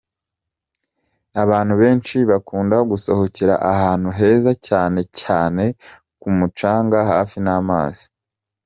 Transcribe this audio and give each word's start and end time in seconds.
Abantu 1.43 1.73
benshi 1.81 2.17
bakunda 2.29 2.77
gusohokera 2.91 3.55
ahantu 3.73 4.09
heza 4.17 4.51
cyane 4.67 4.99
cyane 5.19 5.63
ku 6.21 6.27
mucanga 6.37 6.97
hafi 7.11 7.37
n’amazi. 7.45 8.05